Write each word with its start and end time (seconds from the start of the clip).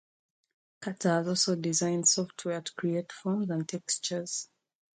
Carter 0.81 1.09
has 1.19 1.27
also 1.27 1.55
designed 1.55 2.07
software 2.07 2.59
to 2.61 2.73
create 2.73 3.11
forms 3.11 3.51
and 3.51 3.69
textures. 3.69 4.49